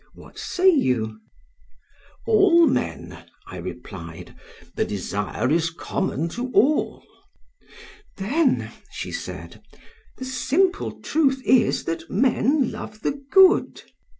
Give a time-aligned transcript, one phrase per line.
[0.15, 1.19] what say you?'
[2.25, 4.33] "'All men,' I replied;
[4.73, 7.05] 'the desire is common to all.'
[8.17, 9.61] "'Then,' she said,
[10.17, 13.83] 'the simple truth is that men love the good.'